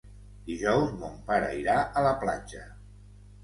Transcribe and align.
Dijous 0.47 0.95
mon 1.03 1.21
pare 1.29 1.53
irà 1.61 1.77
a 1.85 2.05
la 2.09 2.17
platja. 2.27 2.67